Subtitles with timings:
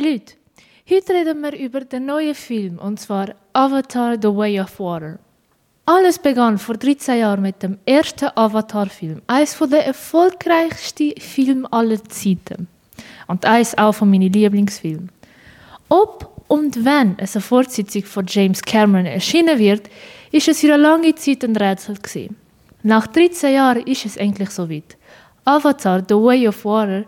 [0.00, 0.34] Hey Leute,
[0.88, 5.18] heute reden wir über den neuen Film, und zwar Avatar The Way of Water.
[5.86, 12.68] Alles begann vor 13 Jahren mit dem ersten Avatar-Film, eines der erfolgreichsten Filme aller Zeiten.
[13.26, 15.10] Und eines auch von meinen Lieblingsfilmen.
[15.88, 19.90] Ob und wenn es eine Fortsetzung von James Cameron erschienen wird,
[20.30, 21.96] ist es für eine lange Zeit ein Rätsel.
[22.84, 24.96] Nach 13 Jahren ist es endlich soweit.
[25.44, 27.04] Avatar The Way of Water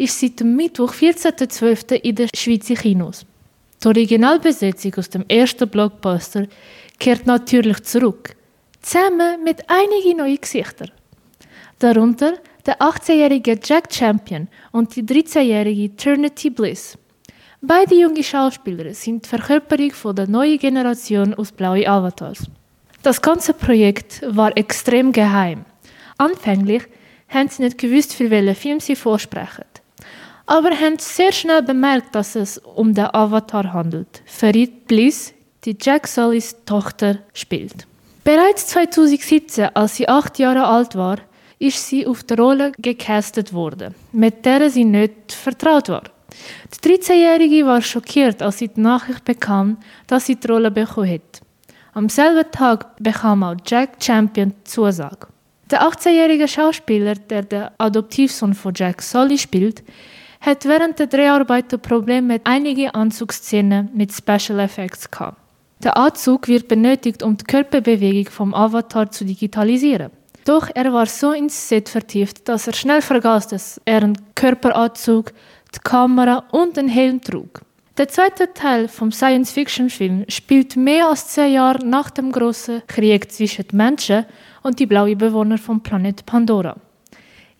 [0.00, 1.92] ist seit dem Mittwoch, 14.12.
[1.92, 3.26] in den Schweizer Kinos.
[3.82, 6.46] Die Originalbesetzung aus dem ersten Blockbuster
[6.98, 8.34] kehrt natürlich zurück,
[8.80, 10.90] zusammen mit einigen neuen Gesichtern.
[11.78, 12.34] Darunter
[12.64, 16.96] der 18-jährige Jack Champion und die 13-jährige Trinity Bliss.
[17.60, 22.46] Beide junge Schauspieler sind die Verkörperung von der neuen Generation aus Blaue Avatars.
[23.02, 25.66] Das ganze Projekt war extrem geheim.
[26.16, 26.84] Anfänglich
[27.28, 29.64] haben sie nicht gewusst, für welchen Film sie vorsprechen.
[30.50, 34.20] Aber haben sehr schnell bemerkt, dass es um den Avatar handelt.
[34.26, 35.32] Farid Bliss,
[35.64, 37.86] die Jack Sullys Tochter, spielt.
[38.24, 41.18] Bereits 2017, als sie acht Jahre alt war,
[41.60, 46.02] ist sie auf die Rolle gecastet worden, mit der sie nicht vertraut war.
[46.74, 49.76] Die 13-Jährige war schockiert, als sie die Nachricht bekam,
[50.08, 51.42] dass sie die Rolle bekommen hat.
[51.94, 55.28] Am selben Tag bekam auch Jack Champion Zusage.
[55.70, 59.84] Der 18-jährige Schauspieler, der den Adoptivsohn von Jack Sully spielt,
[60.40, 65.38] hat während der Dreharbeiten Probleme mit einigen Anzugsszenen mit Special Effects gehabt.
[65.82, 70.10] Der Anzug wird benötigt, um die Körperbewegung vom Avatar zu digitalisieren.
[70.44, 75.32] Doch er war so ins Set vertieft, dass er schnell vergaß, dass er einen Körperanzug,
[75.74, 77.62] die Kamera und den Helm trug.
[77.98, 83.68] Der zweite Teil vom Science-Fiction-Film spielt mehr als zehn Jahre nach dem großen Krieg zwischen
[83.68, 84.24] den Menschen
[84.62, 86.76] und die blauen Bewohner vom Planet Pandora.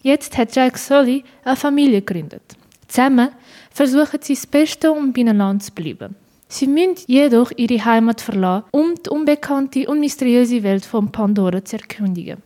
[0.03, 2.57] Jetzt hat Jack Sully eine Familie gegründet.
[2.91, 3.31] Zusammen
[3.71, 6.17] versuchen sie das Beste, um beieinander zu bleiben.
[6.49, 11.77] Sie müssen jedoch ihre Heimat verlassen, um die unbekannte und mysteriöse Welt von Pandora zu
[11.77, 12.43] erkundigen.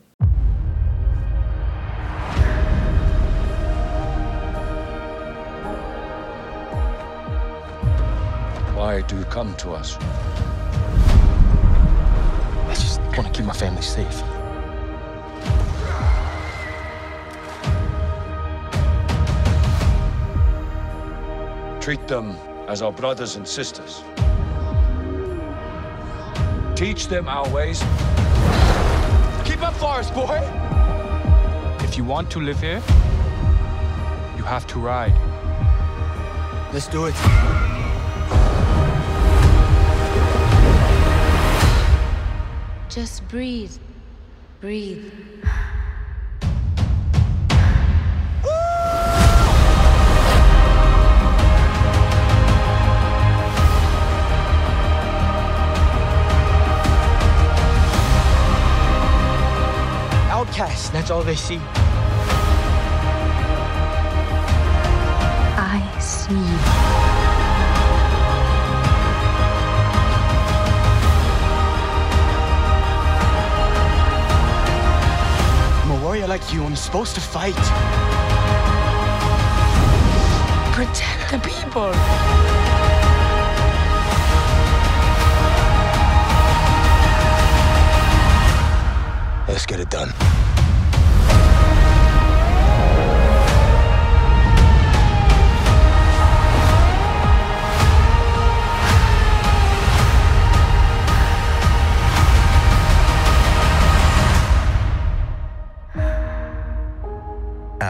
[8.76, 9.96] Why do you come to us?
[12.68, 14.33] I just want to keep my family safe.
[21.84, 22.30] Treat them
[22.66, 24.02] as our brothers and sisters.
[26.74, 27.80] Teach them our ways.
[29.44, 30.40] Keep up, Forest boy!
[31.80, 32.82] If you want to live here,
[34.38, 35.12] you have to ride.
[36.72, 37.14] Let's do it.
[42.88, 43.76] Just breathe.
[44.62, 45.12] Breathe.
[60.56, 61.58] Outcasts, that's all they see.
[65.58, 66.34] I see.
[75.82, 76.62] I'm a warrior like you.
[76.62, 77.56] I'm supposed to fight.
[80.72, 81.90] Protect the people.
[89.48, 90.12] Let's get it done.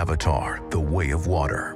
[0.05, 1.74] Avatar The Way of Water.